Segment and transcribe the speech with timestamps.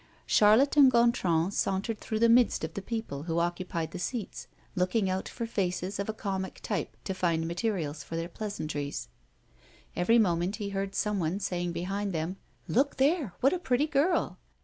[0.25, 5.11] Charlotte and Gontran sauntered through the midst of the people who occupied the seats, looking
[5.11, 9.09] out for faces of a comic type to find materials for their pleasantries.
[9.95, 12.37] Every moment he heard some one saying behind them:
[12.67, 13.35] "Look there!
[13.41, 14.39] what a pretty girl!"